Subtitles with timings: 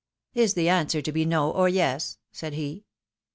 [0.43, 2.85] "Is the answer to be no, or yes?" said he.